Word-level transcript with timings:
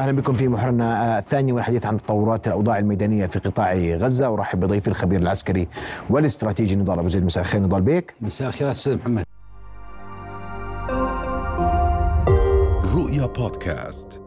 أهلا 0.00 0.12
بكم 0.12 0.32
في 0.32 0.48
محورنا 0.48 1.18
الثاني 1.18 1.52
والحديث 1.52 1.86
عن 1.86 1.96
تطورات 1.96 2.46
الأوضاع 2.46 2.78
الميدانية 2.78 3.26
في 3.26 3.38
قطاع 3.38 3.74
غزة. 3.74 4.34
أرحب 4.34 4.60
بضيفي 4.60 4.88
الخبير 4.88 5.20
العسكري 5.20 5.68
والاستراتيجي 6.10 6.76
نضال 6.76 6.98
أبو 6.98 7.08
زيد. 7.08 7.24
مساء 7.24 7.42
الخير 7.42 7.62
نضال 7.62 7.82
بيك 7.82 8.14
مساء 8.20 8.48
الخير 8.48 8.70
أستاذ 8.70 8.96
محمد. 8.96 9.24
رؤيا 12.94 13.26
بودكاست. 13.26 14.20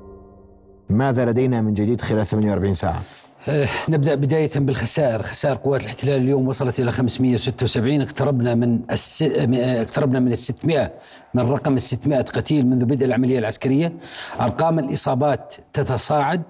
ماذا 0.89 1.25
لدينا 1.25 1.62
من 1.62 1.74
جديد 1.74 2.02
خلال 2.02 2.26
48 2.26 2.74
ساعة؟ 2.74 3.02
أه 3.50 3.68
نبدأ 3.89 4.16
بداية 4.16 4.50
بالخسائر، 4.55 5.21
خسائر 5.21 5.55
قوات 5.55 5.82
الاحتلال 5.82 6.21
اليوم 6.21 6.48
وصلت 6.48 6.80
إلى 6.80 6.91
576 6.91 8.02
اقتربنا 8.02 8.55
من 8.55 8.80
الس... 8.91 9.23
اقتربنا 9.54 10.20
من 10.20 10.32
ال 10.32 10.38
600 10.38 10.91
من 11.34 11.52
رقم 11.52 11.73
ال 11.73 11.82
600 11.82 12.21
قتيل 12.21 12.68
منذ 12.68 12.86
بدء 12.86 13.05
العملية 13.05 13.40
العسكرية، 13.40 13.94
أرقام 14.41 14.80
الإصابات 14.80 15.55
تتصاعد 15.73 16.41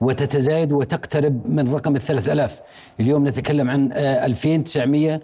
وتتزايد 0.00 0.72
وتقترب 0.72 1.50
من 1.50 1.74
رقم 1.74 1.96
ال 1.96 2.02
3000 2.02 2.60
اليوم 3.00 3.28
نتكلم 3.28 3.70
عن 3.70 3.92
2900 3.92 5.20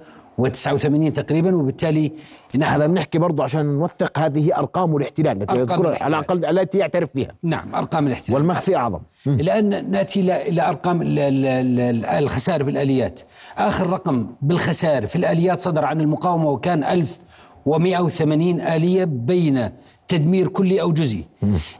و89 0.46 1.12
تقريبا 1.12 1.56
وبالتالي 1.56 2.12
نحن 2.56 2.62
هذا 2.62 2.86
بنحكي 2.86 3.18
برضه 3.18 3.44
عشان 3.44 3.66
نوثق 3.66 4.18
هذه 4.18 4.58
أرقام 4.58 4.96
الاحتلال. 4.96 5.42
التي 5.42 5.56
يذكرها 5.56 6.02
على 6.02 6.18
الأقل 6.18 6.44
التي 6.44 6.78
يعترف 6.78 7.10
بها. 7.14 7.32
نعم 7.42 7.74
أرقام 7.74 8.06
الاحتلال. 8.06 8.38
والمخفي 8.38 8.76
أعظم. 8.76 9.00
الان 9.26 9.90
نأتي 9.90 10.20
إلى 10.20 10.68
أرقام 10.68 11.00
الخسائر 11.02 12.62
بالآليات. 12.62 13.20
آخر 13.58 13.90
رقم 13.90 14.26
بالخسائر 14.42 15.06
في 15.06 15.16
الآليات 15.16 15.60
صدر 15.60 15.84
عن 15.84 16.00
المقاومة 16.00 16.50
وكان 16.50 16.84
1180 16.84 18.60
آلية 18.60 19.04
بين 19.04 19.70
تدمير 20.08 20.48
كلي 20.48 20.80
أو 20.80 20.92
جزئي. 20.92 21.24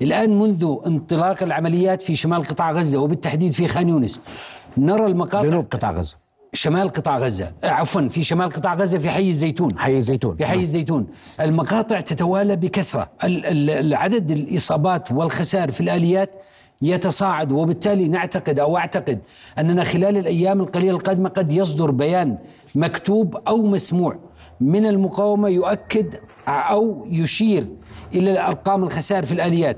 الآن 0.03 0.39
منذ 0.39 0.77
انطلاق 0.87 1.43
العمليات 1.43 2.03
في 2.03 2.17
شمال 2.17 2.43
قطاع 2.43 2.73
غزة 2.73 2.99
وبالتحديد 2.99 3.53
في 3.53 3.69
خان 3.69 3.89
يونس 3.89 4.21
نرى 4.79 5.07
المقاطع 5.07 5.49
جنوب 5.49 5.67
قطاع 5.71 5.91
غزة. 5.91 6.17
شمال 6.53 6.89
قطاع 6.89 7.19
غزة. 7.19 7.53
آه، 7.65 7.69
عفوا 7.69 8.09
في 8.09 8.23
شمال 8.23 8.51
قطاع 8.51 8.75
غزة 8.75 8.99
في 8.99 9.11
حي 9.11 9.29
الزيتون. 9.29 9.79
حي 9.79 9.97
الزيتون. 9.97 10.37
في 10.37 10.47
حي 10.47 10.53
نعم. 10.53 10.63
الزيتون. 10.63 11.07
المقاطع 11.41 12.01
تتوالى 12.01 12.57
بكثرة. 12.57 13.11
العدد 13.25 14.31
الإصابات 14.31 15.13
والخسائر 15.13 15.71
في 15.71 15.81
الآليات 15.81 16.31
يتصاعد 16.83 17.53
وبالتالي 17.53 18.09
نعتقد 18.09 18.59
أو 18.59 18.77
أعتقد 18.77 19.19
أننا 19.59 19.85
خلال 19.85 20.17
الأيام 20.17 20.61
القليلة 20.61 20.91
القادمة 20.91 21.29
قد 21.29 21.53
يصدر 21.53 21.91
بيان 21.91 22.39
مكتوب 22.75 23.37
أو 23.49 23.63
مسموع 23.63 24.19
من 24.61 24.87
المقاومة 24.87 25.49
يؤكد 25.49 26.15
أو 26.49 27.07
يشير 27.11 27.67
إلى 28.15 28.41
أرقام 28.41 28.85
الخسائر 28.85 29.25
في 29.25 29.33
الآليات. 29.33 29.77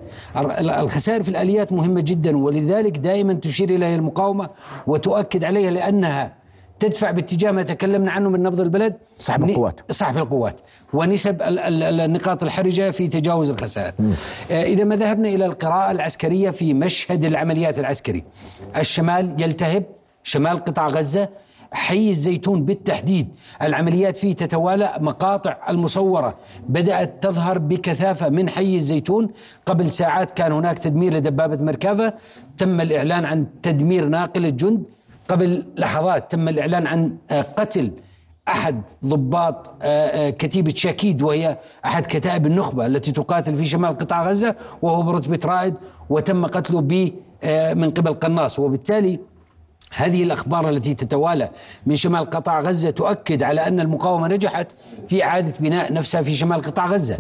الخسائر 0.61 1.23
في 1.23 1.29
الآليات 1.29 1.73
مهمة 1.73 2.01
جدا 2.01 2.37
ولذلك 2.37 2.99
دائما 2.99 3.33
تشير 3.33 3.71
اليها 3.71 3.95
المقاومة 3.95 4.49
وتؤكد 4.87 5.45
عليها 5.45 5.71
لأنها 5.71 6.42
تدفع 6.81 7.11
باتجاه 7.11 7.51
ما 7.51 7.63
تكلمنا 7.63 8.11
عنه 8.11 8.29
من 8.31 8.43
نبض 8.43 8.61
البلد؟ 8.61 8.97
سحب 9.19 9.45
القوات. 9.45 9.81
سحب 9.91 10.19
القوات. 10.19 10.61
ونسب 10.93 11.43
النقاط 11.43 12.43
الحرجة 12.43 12.91
في 12.91 13.09
تجاوز 13.09 13.51
الخسائر. 13.51 13.93
آه، 14.51 14.63
إذا 14.63 14.85
ما 14.85 14.97
ذهبنا 14.97 15.29
إلى 15.29 15.47
القراءة 15.47 15.91
العسكرية 15.91 16.51
في 16.51 16.75
مشهد 16.75 17.25
العمليات 17.25 17.79
العسكري. 17.79 18.25
الشمال 18.77 19.43
يلتهب 19.43 19.85
شمال 20.23 20.65
قطاع 20.65 20.87
غزة 20.87 21.29
حي 21.73 22.09
الزيتون 22.09 22.65
بالتحديد. 22.65 23.29
العمليات 23.63 24.17
فيه 24.17 24.35
تتوالى 24.35 24.95
مقاطع 25.01 25.57
المصورة 25.69 26.39
بدأت 26.69 27.23
تظهر 27.23 27.59
بكثافة 27.59 28.29
من 28.29 28.49
حي 28.49 28.77
الزيتون. 28.77 29.31
قبل 29.67 29.93
ساعات 29.93 30.35
كان 30.35 30.53
هناك 30.53 30.79
تدمير 30.79 31.15
لدبابة 31.15 31.65
مركبة 31.65 32.13
تم 32.59 32.81
الإعلان 32.81 33.25
عن 33.25 33.47
تدمير 33.63 34.05
ناقل 34.05 34.47
الجند. 34.47 34.85
قبل 35.33 35.65
لحظات 35.77 36.31
تم 36.33 36.49
الإعلان 36.49 36.87
عن 36.87 37.17
آه، 37.31 37.41
قتل 37.41 37.93
أحد 38.49 38.83
ضباط 39.05 39.71
آه، 39.83 39.87
آه، 39.87 40.31
كتيبة 40.31 40.75
شاكيد 40.75 41.23
وهي 41.23 41.59
أحد 41.85 42.07
كتائب 42.07 42.47
النخبة 42.47 42.87
التي 42.87 43.13
تقاتل 43.13 43.55
في 43.55 43.65
شمال 43.65 43.99
قطاع 43.99 44.29
غزة 44.29 44.55
وهو 44.83 45.03
برتبة 45.03 45.41
رائد 45.45 45.75
وتم 46.11 46.47
قتله 46.47 47.13
من 47.75 47.91
قبل 47.91 48.15
قناص. 48.15 48.59
وبالتالي 48.59 49.21
هذه 49.95 50.23
الأخبار 50.23 50.69
التي 50.69 50.95
تتوالى 50.95 51.51
من 51.87 51.95
شمال 51.95 52.31
قطاع 52.31 52.61
غزة 52.61 52.91
تؤكد 52.91 53.43
على 53.43 53.67
أن 53.67 53.81
المقاومة 53.81 54.29
نجحت 54.29 54.73
في 55.09 55.25
إعادة 55.25 55.53
بناء 55.61 55.93
نفسها 55.93 56.23
في 56.23 56.35
شمال 56.35 56.63
قطاع 56.63 56.87
غزة. 56.87 57.19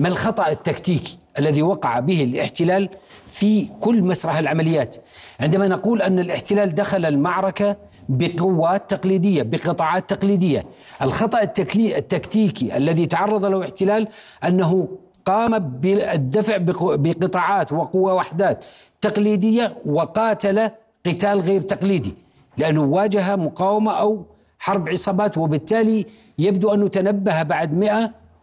ما 0.00 0.08
الخطأ 0.08 0.48
التكتيكي؟ 0.48 1.18
الذي 1.38 1.62
وقع 1.62 2.00
به 2.00 2.22
الاحتلال 2.22 2.88
في 3.30 3.68
كل 3.80 4.02
مسرح 4.02 4.36
العمليات. 4.36 4.96
عندما 5.40 5.68
نقول 5.68 6.02
أن 6.02 6.18
الاحتلال 6.18 6.74
دخل 6.74 7.04
المعركة 7.04 7.76
بقوات 8.08 8.90
تقليدية 8.90 9.42
بقطاعات 9.42 10.10
تقليدية 10.10 10.64
الخطأ 11.02 11.42
التكتيكي 11.76 12.76
الذي 12.76 13.06
تعرض 13.06 13.44
له 13.44 13.58
الاحتلال 13.58 14.08
أنه 14.44 14.88
قام 15.24 15.58
بالدفع 15.58 16.56
بقطاعات 16.96 17.72
وقوة 17.72 18.14
وحدات 18.14 18.64
تقليدية 19.00 19.76
وقاتل 19.86 20.70
قتال 21.06 21.40
غير 21.40 21.60
تقليدي 21.60 22.14
لأنه 22.58 22.82
واجه 22.82 23.36
مقاومة 23.36 23.92
أو 23.92 24.24
حرب 24.58 24.88
عصابات 24.88 25.38
وبالتالي 25.38 26.06
يبدو 26.38 26.74
أنه 26.74 26.88
تنبه 26.88 27.42
بعد 27.42 27.74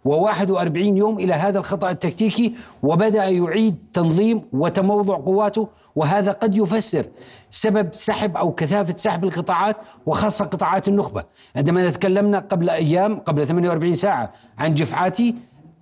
141 0.06 0.98
يوم 0.98 1.20
إلى 1.20 1.34
هذا 1.34 1.60
الخطأ 1.60 1.90
التكتيكي 1.90 2.54
وبدأ 2.84 3.26
يعيد 3.26 3.76
تنظيم 3.94 4.42
وتموضع 4.54 5.16
قواته 5.16 5.68
وهذا 5.96 6.32
قد 6.32 6.58
يفسر 6.58 7.06
سبب 7.50 7.90
سحب 7.92 8.38
أو 8.38 8.52
كثافة 8.52 8.96
سحب 8.98 9.24
القطاعات 9.24 9.78
وخاصة 10.06 10.46
قطاعات 10.46 10.88
النخبة. 10.88 11.24
عندما 11.56 11.90
تكلمنا 11.90 12.40
قبل 12.40 12.70
أيام 12.70 13.20
قبل 13.20 13.48
48 13.48 13.94
ساعة 13.94 14.34
عن 14.58 14.74
جفعاتي 14.74 15.36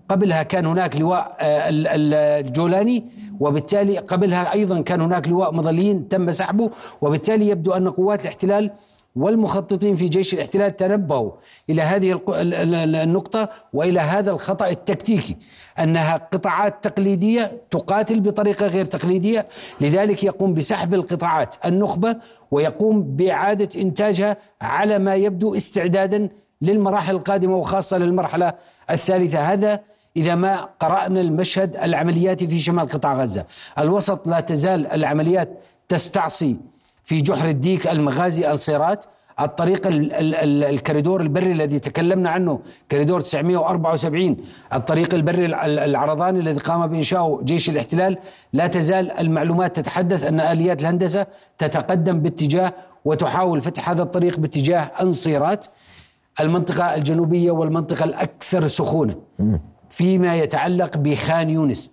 قبلها 0.10 0.44
كان 0.44 0.66
هناك 0.66 0.98
لواء 0.98 1.38
آه، 1.40 1.70
الجولاني 2.40 3.06
وبالتالي 3.40 3.98
قبلها 3.98 4.54
أيضا 4.54 4.82
كان 4.82 5.02
هناك 5.02 5.28
لواء 5.28 5.54
مظليين 5.54 6.08
تم 6.08 6.32
سحبه 6.32 6.70
وبالتالي 7.02 7.50
يبدو 7.50 7.72
أن 7.72 7.90
قوات 7.90 8.22
الاحتلال 8.22 8.72
والمخططين 9.18 9.96
في 9.96 10.06
جيش 10.06 10.34
الاحتلال 10.34 10.76
تنبهوا 10.76 11.32
إلى 11.70 11.82
هذه 11.82 12.22
النقطة 12.30 13.50
وإلى 13.74 14.00
هذا 14.00 14.32
الخطأ 14.32 14.70
التكتيكي 14.70 15.38
أنها 15.80 16.18
قطاعات 16.18 16.84
تقليدية 16.84 17.62
تقاتل 17.72 18.20
بطريقة 18.20 18.68
غير 18.68 18.86
تقليدية 18.86 19.48
لذلك 19.82 20.24
يقوم 20.24 20.54
بسحب 20.54 20.94
القطاعات 20.94 21.56
النخبة 21.66 22.16
ويقوم 22.52 23.04
بإعادة 23.04 23.82
إنتاجها 23.82 24.38
على 24.62 25.00
ما 25.00 25.16
يبدو 25.16 25.56
استعدادا 25.56 26.30
للمراحل 26.62 27.16
القادمة 27.16 27.58
وخاصة 27.58 27.98
للمرحلة 27.98 28.54
الثالثة. 28.90 29.40
هذا 29.40 29.80
إذا 30.18 30.36
ما 30.36 30.70
قرأنا 30.80 31.22
المشهد 31.22 31.76
العملياتي 31.76 32.48
في 32.48 32.60
شمال 32.60 32.88
قطاع 32.88 33.14
غزة. 33.22 33.46
الوسط 33.80 34.28
لا 34.28 34.40
تزال 34.40 34.88
العمليات 34.88 35.50
تستعصي 35.88 36.58
في 37.08 37.22
جحر 37.22 37.50
الديك 37.50 37.88
المغازي 37.88 38.50
أنصيرات 38.50 39.06
الطريق 39.40 39.88
ال 39.88 40.14
ال 40.14 40.36
ال 40.36 40.64
الكريدور 40.64 41.22
البري 41.22 41.52
الذي 41.52 41.80
تكلمنا 41.80 42.30
عنه 42.30 42.60
كريدور 42.92 43.22
974 43.22 44.38
الطريق 44.74 45.14
البري 45.14 45.46
العرضاني 45.66 46.40
الذي 46.40 46.60
قام 46.60 46.88
بإنشاؤه 46.88 47.44
جيش 47.44 47.70
الاحتلال 47.70 48.18
لا 48.54 48.68
تزال 48.68 49.12
المعلومات 49.12 49.76
تتحدث 49.76 50.26
أن 50.26 50.40
آليات 50.40 50.82
الهندسة 50.82 51.28
تتقدم 51.58 52.20
باتجاه 52.20 52.74
وتحاول 53.06 53.62
فتح 53.62 53.90
هذا 53.90 54.04
الطريق 54.04 54.40
باتجاه 54.40 54.82
أنصيرات 55.02 55.68
المنطقة 56.40 56.96
الجنوبية 56.96 57.52
والمنطقة 57.52 58.04
الأكثر 58.04 58.68
سخونة 58.68 59.16
فيما 59.90 60.36
يتعلق 60.36 60.98
بخان 60.98 61.50
يونس. 61.50 61.92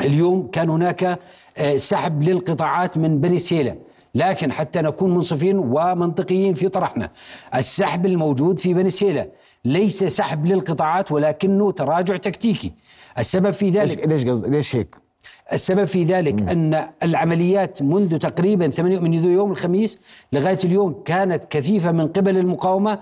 اليوم 0.00 0.48
كان 0.52 0.70
هناك 0.70 1.18
آه، 1.58 1.76
سحب 1.76 2.22
للقطاعات 2.22 2.98
من 2.98 3.20
بني 3.20 3.38
سيلة. 3.38 3.76
لكن 4.16 4.52
حتى 4.52 4.82
نكون 4.82 5.14
منصفين 5.14 5.58
ومنطقيين 5.58 6.54
في 6.54 6.68
طرحنا. 6.68 7.10
السحب 7.54 8.06
الموجود 8.06 8.58
في 8.58 8.74
بني 8.74 8.90
سيلة 8.90 9.26
ليس 9.64 10.04
سحب 10.04 10.46
للقطاعات 10.46 11.12
ولكنه 11.12 11.72
تراجع 11.72 12.16
تكتيكي. 12.16 12.72
السبب 13.18 13.50
في 13.50 13.70
ذلك 13.70 14.06
ليش 14.08 14.24
ليش 14.24 14.44
ليش 14.44 14.76
هيك؟ 14.76 14.96
السبب 15.52 15.84
في 15.84 16.04
ذلك 16.04 16.42
م. 16.42 16.48
أن 16.48 16.88
العمليات 17.02 17.82
منذ 17.82 18.18
تقريبا 18.18 18.70
منذ 18.78 19.24
يوم 19.24 19.50
الخميس 19.50 19.98
لغاية 20.32 20.58
اليوم 20.64 21.02
كانت 21.04 21.44
كثيفة 21.44 21.92
من 21.92 22.08
قبل 22.08 22.38
المقاومة. 22.38 22.98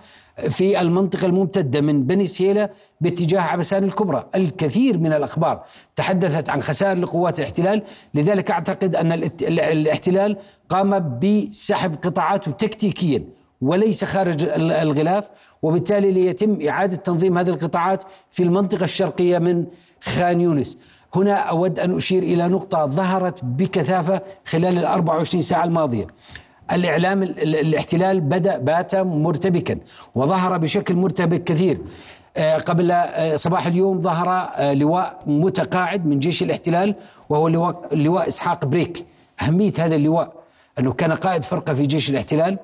في 0.48 0.80
المنطقة 0.80 1.26
الممتدة 1.26 1.80
من 1.80 2.06
بني 2.06 2.26
سيلة 2.26 2.68
باتجاه 3.00 3.40
عبسان 3.40 3.84
الكبرى. 3.84 4.26
الكثير 4.34 4.98
من 4.98 5.12
الأخبار 5.12 5.64
تحدثت 5.96 6.50
عن 6.50 6.62
خسائر 6.62 6.98
لقوات 6.98 7.38
الاحتلال 7.38 7.82
لذلك 8.14 8.50
أعتقد 8.50 8.96
أن 8.96 9.12
الاحتلال 9.48 10.36
قام 10.68 11.18
بسحب 11.18 11.94
قطاعاته 11.94 12.50
تكتيكيا 12.50 13.24
وليس 13.60 14.04
خارج 14.04 14.44
الغلاف 14.58 15.30
وبالتالي 15.62 16.10
ليتم 16.12 16.58
إعادة 16.68 16.96
تنظيم 16.96 17.38
هذه 17.38 17.48
القطاعات 17.48 18.04
في 18.30 18.42
المنطقة 18.42 18.84
الشرقية 18.84 19.38
من 19.38 19.64
خان 20.00 20.40
يونس. 20.40 20.78
هنا 21.14 21.34
أود 21.34 21.80
أن 21.80 21.96
أشير 21.96 22.22
إلى 22.22 22.48
نقطة 22.48 22.86
ظهرت 22.86 23.44
بكثافة 23.44 24.22
خلال 24.44 24.78
ال 24.78 24.84
24 24.84 25.42
ساعة 25.42 25.64
الماضية. 25.64 26.06
الإعلام 26.72 27.22
الاحتلال 27.22 28.20
بدأ 28.20 28.58
بات 28.58 28.94
مرتبكا 28.94 29.78
وظهر 30.14 30.58
بشكل 30.58 30.96
مرتبك 30.96 31.44
كثير. 31.44 31.78
آه، 32.36 32.56
قبل 32.56 32.90
آه، 32.90 33.36
صباح 33.36 33.66
اليوم 33.66 34.00
ظهر 34.00 34.28
آه، 34.28 34.72
لواء 34.72 35.18
متقاعد 35.26 36.06
من 36.06 36.18
جيش 36.18 36.42
الاحتلال 36.42 36.94
وهو 37.28 37.48
لواء, 37.48 37.88
لواء 37.92 38.28
إسحاق 38.28 38.64
بريك. 38.64 39.06
أهمية 39.42 39.72
هذا 39.78 39.94
اللواء 39.94 40.32
أنه 40.78 40.92
كان 40.92 41.12
قائد 41.12 41.44
فرقة 41.44 41.74
في 41.74 41.86
جيش 41.86 42.10
الاحتلال 42.10 42.58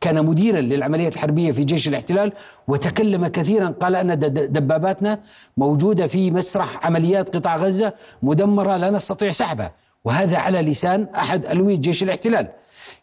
كان 0.00 0.24
مديرا 0.26 0.60
للعمليات 0.60 1.14
الحربية 1.14 1.52
في 1.52 1.64
جيش 1.64 1.88
الاحتلال 1.88 2.32
وتكلم 2.68 3.26
كثيرا 3.26 3.68
قال 3.68 3.96
أن 3.96 4.18
دباباتنا 4.52 5.20
موجودة 5.56 6.06
في 6.06 6.30
مسرح 6.30 6.86
عمليات 6.86 7.36
قطاع 7.36 7.56
غزة 7.56 7.92
مدمرة 8.22 8.76
لا 8.76 8.90
نستطيع 8.90 9.30
سحبها. 9.30 9.72
وهذا 10.04 10.38
على 10.38 10.62
لسان 10.62 11.06
أحد 11.16 11.46
ألوية 11.46 11.76
جيش 11.76 12.02
الاحتلال. 12.02 12.48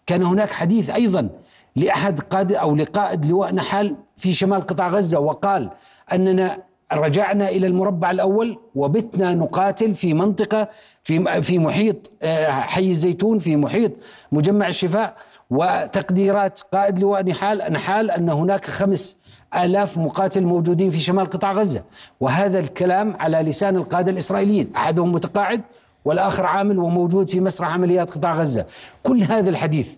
كان 0.05 0.23
هناك 0.23 0.51
حديث 0.51 0.89
أيضا 0.89 1.29
لأحد 1.75 2.19
قائد 2.19 2.53
أو 2.53 2.75
لقائد 2.75 3.25
لواء 3.25 3.53
نحال 3.53 3.95
في 4.17 4.33
شمال 4.33 4.61
قطاع 4.61 4.87
غزة 4.87 5.19
وقال 5.19 5.69
أننا 6.13 6.57
رجعنا 6.93 7.49
إلى 7.49 7.67
المربع 7.67 8.11
الأول 8.11 8.57
وبتنا 8.75 9.33
نقاتل 9.33 9.95
في 9.95 10.13
منطقة 10.13 10.67
في 11.03 11.41
في 11.41 11.59
محيط 11.59 12.11
آه، 12.21 12.49
حي 12.49 12.89
الزيتون 12.89 13.39
في 13.39 13.55
محيط 13.55 13.91
مجمع 14.31 14.67
الشفاء 14.67 15.15
وتقديرات 15.49 16.59
قائد 16.59 16.99
لواء 16.99 17.25
نحال 17.25 17.73
نحال 17.73 18.11
أن 18.11 18.29
هناك 18.29 18.65
خمس 18.65 19.17
آلاف 19.55 19.97
مقاتل 19.97 20.41
موجودين 20.43 20.89
في 20.89 20.99
شمال 20.99 21.29
قطاع 21.29 21.51
غزة. 21.51 21.83
وهذا 22.19 22.59
الكلام 22.59 23.15
على 23.19 23.37
لسان 23.37 23.75
القادة 23.75 24.11
الإسرائيليين. 24.11 24.75
أحدهم 24.75 25.11
متقاعد 25.11 25.61
والآخر 26.05 26.45
عامل 26.45 26.79
وموجود 26.79 27.29
في 27.29 27.39
مسرح 27.39 27.73
عمليات 27.73 28.11
قطاع 28.11 28.33
غزة. 28.33 28.65
كل 29.03 29.23
هذا 29.23 29.49
الحديث 29.49 29.95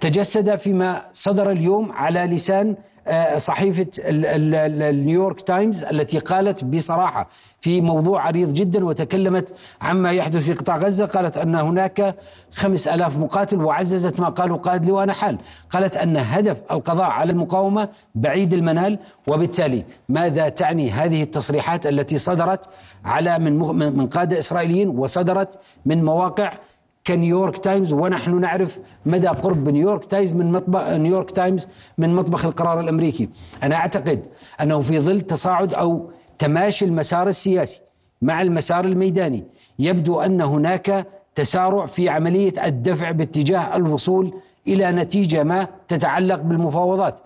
تجسد 0.00 0.56
فيما 0.56 1.02
صدر 1.12 1.50
اليوم 1.50 1.92
على 1.92 2.20
لسان 2.20 2.76
آه، 3.08 3.38
صحيفة 3.38 3.86
النيويورك 3.98 5.40
تايمز 5.40 5.84
التي 5.84 6.18
قالت 6.18 6.64
بصراحة 6.64 7.28
في 7.60 7.80
موضوع 7.80 8.26
عريض 8.26 8.52
جدا 8.52 8.84
وتكلمت 8.84 9.54
عما 9.82 10.12
يحدث 10.12 10.42
في 10.44 10.52
قطاع 10.52 10.76
غزة 10.76 11.06
قالت 11.06 11.36
أن 11.36 11.54
هناك 11.54 12.14
خمس 12.52 12.88
ألاف 12.88 13.18
مقاتل 13.18 13.64
وعززت 13.64 14.20
ما 14.20 14.28
قالوا 14.28 14.56
قائد 14.56 14.86
لواء 14.86 15.06
ناحال 15.06 15.38
قالت 15.70 15.96
أن 15.96 16.16
هدف 16.16 16.60
القضاء 16.70 17.06
على 17.06 17.32
المقاومة 17.32 17.88
بعيد 18.14 18.52
المنال 18.52 18.98
وبالتالي 19.28 19.84
ماذا 20.08 20.48
تعني 20.48 20.90
هذه 20.90 21.22
التصريحات 21.22 21.86
التي 21.86 22.18
صدرت 22.18 22.68
على 23.04 23.38
من 23.38 23.58
من 23.96 24.06
قادة 24.06 24.38
إسرائيليين 24.38 24.88
وصدرت 24.88 25.58
من 25.86 26.04
مواقع 26.04 26.52
ك 27.08 27.14
New 27.14 27.33
York 27.33 27.58
Times 27.58 27.92
ونحن 27.92 28.40
نعرف 28.40 28.78
مدى 29.06 29.28
قرب 29.28 29.68
New 29.68 29.83
York 29.83 30.04
Times 30.04 30.32
من 30.32 30.52
مطبخ 30.52 30.82
New 30.88 31.06
York 31.06 31.30
Times 31.30 31.68
من 31.98 32.14
مطبخ 32.14 32.44
القرار 32.44 32.80
الأمريكي، 32.80 33.28
أنا 33.62 33.74
أعتقد 33.74 34.26
أنه 34.60 34.80
في 34.80 35.00
ظل 35.00 35.20
تصاعد 35.20 35.74
أو 35.74 36.10
تماشي 36.38 36.84
المسار 36.84 37.28
السياسي 37.28 37.80
مع 38.22 38.42
المسار 38.42 38.84
الميداني 38.84 39.44
يبدو 39.78 40.20
أن 40.20 40.40
هناك 40.40 41.06
تسارع 41.34 41.86
في 41.86 42.08
عملية 42.08 42.66
الدفع 42.66 43.10
باتجاه 43.10 43.76
الوصول 43.76 44.34
إلى 44.68 44.92
نتيجة 44.92 45.42
ما 45.42 45.66
تتعلق 45.88 46.40
بالمفاوضات. 46.40 47.20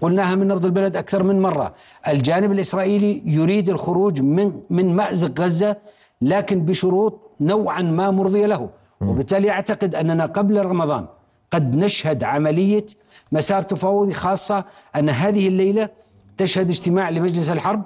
قلناها 0.00 0.34
من 0.34 0.50
أرض 0.50 0.64
البلد 0.64 0.96
أكثر 0.96 1.22
من 1.22 1.40
مرة، 1.40 1.74
الجانب 2.08 2.52
الإسرائيلي 2.52 3.22
يريد 3.26 3.68
الخروج 3.70 4.22
من 4.22 4.52
من 4.70 4.96
مأزق 4.96 5.40
غزة 5.40 5.76
لكن 6.22 6.64
بشروط 6.64 7.20
نوعا 7.40 7.82
ما 7.82 8.10
مرضية 8.10 8.46
له، 8.46 8.68
وبالتالي 9.08 9.50
أعتقد 9.50 9.94
أننا 9.94 10.26
قبل 10.26 10.64
رمضان 10.66 11.06
قد 11.50 11.76
نشهد 11.76 12.24
عملية 12.24 12.86
مسار 13.32 13.62
تفاوضي 13.62 14.12
خاصة 14.12 14.64
أن 14.96 15.10
هذه 15.10 15.48
الليلة 15.48 15.88
تشهد 16.36 16.68
اجتماع 16.68 17.10
لمجلس 17.10 17.50
الحرب 17.50 17.82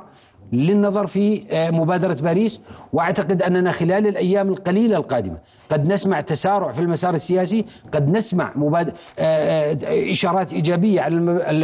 للنظر 0.53 1.07
في 1.07 1.43
آه، 1.51 1.71
مبادرة 1.71 2.17
باريس 2.23 2.61
وأعتقد 2.93 3.43
أننا 3.43 3.73
خلال 3.73 4.07
الأيام 4.07 4.49
القليلة 4.49 4.97
القادمة 4.97 5.39
قد 5.71 5.93
نسمع 5.93 6.21
تسارع 6.21 6.73
في 6.73 6.81
المسار 6.81 7.15
السياسي 7.15 7.65
قد 7.93 8.11
نسمع 8.11 8.53
مبادر 8.57 8.93
آه، 9.19 9.73
آه، 9.73 10.13
إشارات 10.13 10.53
إيجابية 10.53 11.01
على 11.01 11.17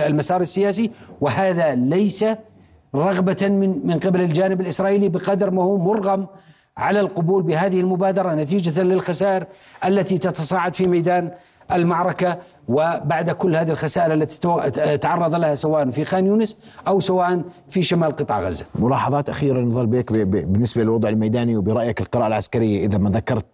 المسار 0.07 0.41
السياسي 0.41 0.91
وهذا 1.21 1.75
ليس 1.75 2.25
رغبة 2.95 3.49
من 3.49 3.87
من 3.87 3.99
قبل 3.99 4.21
الجانب 4.21 4.61
الإسرائيلي 4.61 5.09
بقدر 5.09 5.51
ما 5.51 5.63
هو 5.63 5.79
مرغم 5.79 6.27
على 6.77 7.01
القبول 7.01 7.43
بهذه 7.43 7.81
المبادرة 7.81 8.35
نتيجة 8.35 8.83
للخسائر 8.83 9.47
التي 9.85 10.19
تتصاعد 10.19 10.77
في 10.77 10.89
ميدان 10.89 11.31
المعركة 11.73 12.39
وبعد 12.69 13.31
كل 13.31 13.57
هذه 13.57 13.71
الخسائر 13.71 14.13
التي 14.13 14.39
تعرض 14.99 15.35
لها 15.35 15.55
سواء 15.55 15.91
في 15.91 16.05
خان 16.05 16.27
يونس 16.27 16.57
أو 16.89 17.01
سواء 17.01 17.43
في 17.69 17.83
شمال 17.83 18.17
قطاع 18.17 18.41
غزة. 18.41 18.67
ملاحظات 18.75 19.29
أخيرة 19.29 19.61
نظل 19.61 19.87
بيك 19.87 20.13
بالنسبة 20.13 20.83
للوضع 20.83 21.09
الميداني 21.09 21.57
وبرأيك 21.57 22.01
القراءة 22.01 22.27
العسكرية 22.27 22.87
إذا 22.87 22.99
ما 22.99 23.11
ذكرت 23.11 23.47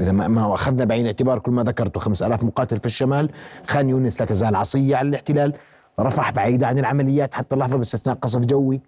إذا 0.00 0.12
ما 0.12 0.54
أخذنا 0.54 0.84
بعين 0.84 1.00
الاعتبار 1.00 1.38
كل 1.38 1.52
ما 1.52 1.62
ذكرته. 1.62 2.00
خمس 2.00 2.22
ألاف 2.22 2.44
مقاتل 2.44 2.78
في 2.78 2.86
الشمال 2.86 3.30
خان 3.66 3.88
يونس 3.88 4.20
لا 4.20 4.26
تزال 4.26 4.56
عصية 4.56 4.96
على 4.96 5.08
الاحتلال 5.08 5.52
رفح 6.00 6.30
بعيدة 6.30 6.66
عن 6.66 6.78
العمليات 6.78 7.34
حتى 7.34 7.54
اللحظة 7.54 7.78
باستثناء 7.78 8.16
قصف 8.16 8.44
جوي. 8.44 8.80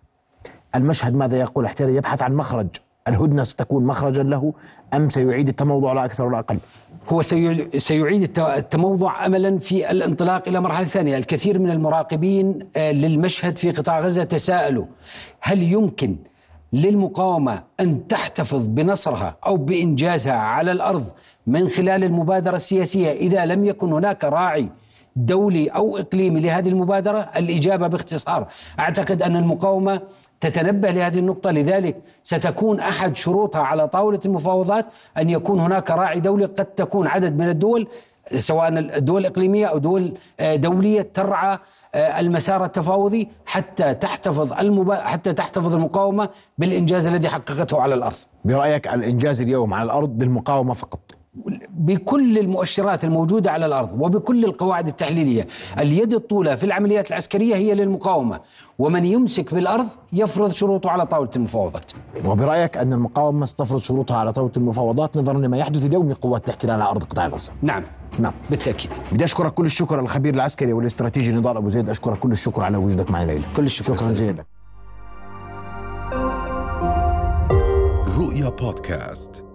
المشهد 0.74 1.14
ماذا 1.14 1.36
يقول؟ 1.36 1.64
الاحتلال 1.64 1.96
يبحث 1.96 2.22
عن 2.22 2.34
مخرج. 2.34 2.68
الهدنة 3.08 3.42
ستكون 3.44 3.84
مخرجا 3.84 4.22
له 4.22 4.52
أم 4.94 5.08
سيعيد 5.08 5.48
التموضع 5.48 5.92
لا 5.92 6.04
أكثر 6.04 6.26
ولا 6.26 6.38
أقل؟ 6.38 6.58
هو 7.08 7.22
سيعيد 7.76 8.38
التموضع 8.38 9.26
املا 9.26 9.58
في 9.58 9.90
الانطلاق 9.90 10.48
إلى 10.48 10.60
مرحلة 10.60 10.86
ثانية، 10.86 11.16
الكثير 11.16 11.58
من 11.58 11.70
المراقبين 11.70 12.58
آه، 12.76 12.92
للمشهد 12.92 13.58
في 13.58 13.70
قطاع 13.70 14.00
غزة 14.00 14.24
تساءلوا 14.24 14.84
هل 15.40 15.62
يمكن 15.62 16.16
للمقاومة 16.72 17.62
أن 17.80 18.06
تحتفظ 18.06 18.66
بنصرها 18.66 19.36
أو 19.46 19.56
بإنجازها 19.56 20.34
على 20.34 20.72
الأرض 20.72 21.04
من 21.46 21.68
خلال 21.68 22.04
المبادرة 22.04 22.54
السياسية؟ 22.54 23.12
إذا 23.12 23.46
لم 23.46 23.64
يكن 23.64 23.92
هناك 23.92 24.24
راعي 24.24 24.70
دولي 25.16 25.68
أو 25.68 25.98
إقليمي 25.98 26.40
لهذه 26.40 26.68
المبادرة؟ 26.68 27.30
الإجابة 27.36 27.86
باختصار 27.86 28.46
أعتقد 28.78 29.22
أن 29.22 29.36
المقاومة 29.36 30.00
تتنبه 30.40 30.90
لهذه 30.90 31.18
النقطة 31.18 31.50
لذلك 31.50 31.96
ستكون 32.22 32.80
أحد 32.80 33.16
شروطها 33.16 33.62
على 33.62 33.88
طاولة 33.88 34.20
المفاوضات 34.26 34.86
أن 35.18 35.30
يكون 35.30 35.60
هناك 35.60 35.90
راعي 35.90 36.20
دولي 36.20 36.44
قد 36.44 36.64
تكون 36.64 37.06
عدد 37.06 37.38
من 37.38 37.48
الدول 37.48 37.88
سواء 38.34 38.68
الدول 38.68 39.20
الإقليمية 39.20 39.66
أو 39.66 39.78
دول 39.78 40.14
آه، 40.40 40.56
دولية 40.56 41.02
ترعى 41.14 41.58
آه، 41.94 42.20
المسار 42.20 42.64
التفاوضي 42.64 43.28
حتى 43.46 43.94
تحتفظ 43.94 44.52
المبا... 44.52 44.94
حتى 44.96 45.32
تحتفظ 45.32 45.74
المقاومة 45.74 46.28
بالإنجاز 46.58 47.06
الذي 47.06 47.28
حققته 47.28 47.80
على 47.80 47.94
الأرض 47.94 48.16
برأيك 48.44 48.88
الإنجاز 48.88 49.42
اليوم 49.42 49.74
على 49.74 49.84
الأرض 49.86 50.08
بالمقاومة 50.08 50.74
فقط 50.74 51.00
بكل 51.70 52.38
المؤشرات 52.38 53.04
الموجودة 53.04 53.50
على 53.50 53.66
الأرض 53.66 54.00
وبكل 54.00 54.44
القواعد 54.44 54.88
التحليلية. 54.88 55.46
اليد 55.78 56.12
الطولة 56.12 56.56
في 56.56 56.64
العمليات 56.64 57.10
العسكرية 57.10 57.54
هي 57.56 57.74
للمقاومة 57.74 58.40
ومن 58.78 59.04
يمسك 59.04 59.54
بالأرض 59.54 59.86
يفرض 60.12 60.50
شروطه 60.50 60.90
على 60.90 61.06
طاولة 61.06 61.30
المفاوضات. 61.36 61.92
وبرأيك 62.24 62.76
أن 62.76 62.92
المقاومة 62.92 63.46
ستفرض 63.46 63.78
شروطها 63.80 64.16
على 64.16 64.32
طاولة 64.32 64.52
المفاوضات 64.56 65.16
نظرا 65.16 65.38
لما 65.38 65.58
يحدث 65.58 65.84
اليوم 65.84 66.10
لقوات 66.10 66.44
الاحتلال 66.44 66.82
على 66.82 66.90
أرض 66.90 67.04
قطاع 67.04 67.26
غزة؟ 67.26 67.52
نعم. 67.62 67.82
نعم. 68.18 68.32
بالتأكيد. 68.50 68.90
بدي 69.12 69.24
أشكرك 69.24 69.54
كل 69.54 69.66
الشكر 69.66 70.00
الخبير 70.00 70.34
العسكري 70.34 70.72
والاستراتيجي 70.72 71.32
نضال 71.32 71.56
أبو 71.56 71.68
زيد. 71.68 71.88
أشكرك 71.88 72.18
كل 72.18 72.32
الشكر 72.32 72.62
على 72.62 72.76
وجودك 72.76 73.10
معنا 73.10 73.32
ليلى. 73.32 73.44
كل 73.56 73.64
الشكر 73.64 73.96
شكرا 73.96 74.08
جزيلا 74.08 74.44
رؤيا 78.18 78.48
بودكاست. 78.48 79.45